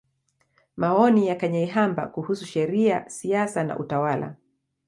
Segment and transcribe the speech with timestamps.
[0.77, 4.35] Maoni ya Kanyeihamba kuhusu Sheria, Siasa na Utawala.